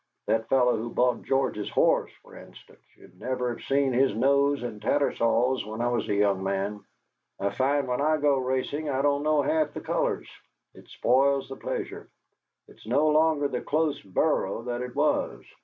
That 0.25 0.49
fellow 0.49 0.77
who 0.77 0.89
bought 0.89 1.21
George's 1.21 1.69
horse, 1.69 2.11
for 2.23 2.35
instance; 2.35 2.81
you'd 2.97 3.19
never 3.19 3.49
have 3.51 3.63
seen 3.65 3.93
his 3.93 4.15
nose 4.15 4.63
in 4.63 4.79
Tattersalls 4.79 5.63
when 5.63 5.79
I 5.79 5.89
was 5.89 6.09
a 6.09 6.15
young 6.15 6.41
man. 6.41 6.83
I 7.39 7.51
find 7.51 7.87
when 7.87 8.01
I 8.01 8.17
go 8.17 8.39
racing 8.39 8.89
I 8.89 9.03
don't 9.03 9.21
know 9.21 9.43
half 9.43 9.75
the 9.75 9.79
colours. 9.79 10.27
It 10.73 10.87
spoils 10.87 11.49
the 11.49 11.55
pleasure. 11.55 12.09
It's 12.67 12.87
no 12.87 13.09
longer 13.09 13.47
the 13.47 13.61
close 13.61 14.01
borough 14.01 14.63
that 14.63 14.81
it 14.81 14.95
was. 14.95 15.45